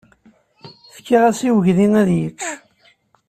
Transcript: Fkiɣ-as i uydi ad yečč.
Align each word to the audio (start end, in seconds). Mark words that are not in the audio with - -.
Fkiɣ-as 0.95 1.39
i 1.49 1.49
uydi 1.55 1.87
ad 2.01 2.09
yečč. 2.19 2.41